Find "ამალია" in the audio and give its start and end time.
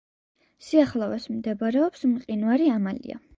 2.79-3.21